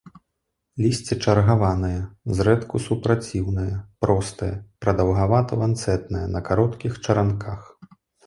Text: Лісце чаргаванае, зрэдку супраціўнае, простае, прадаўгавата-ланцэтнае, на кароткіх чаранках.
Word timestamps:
Лісце 0.83 1.15
чаргаванае, 1.25 1.99
зрэдку 2.37 2.75
супраціўнае, 2.85 3.67
простае, 4.05 4.51
прадаўгавата-ланцэтнае, 4.85 6.25
на 6.37 6.45
кароткіх 6.51 6.97
чаранках. 7.05 7.59